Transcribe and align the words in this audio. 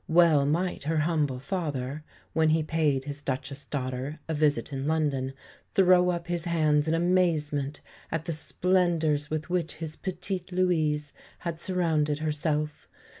Well 0.07 0.47
might 0.47 0.85
her 0.85 0.97
humble 1.01 1.37
father, 1.37 2.03
when 2.33 2.49
he 2.49 2.63
paid 2.63 3.05
his 3.05 3.21
Duchess 3.21 3.65
daughter 3.65 4.19
a 4.27 4.33
visit 4.33 4.73
in 4.73 4.87
London, 4.87 5.33
throw 5.75 6.09
up 6.09 6.25
his 6.25 6.45
hands 6.45 6.87
in 6.87 6.95
amazement 6.95 7.81
at 8.11 8.25
the 8.25 8.33
splendours 8.33 9.29
with 9.29 9.51
which 9.51 9.75
his 9.75 9.95
"petite 9.95 10.51
Louise" 10.51 11.13
had 11.41 11.59
surrounded 11.59 12.17
herself! 12.17 12.87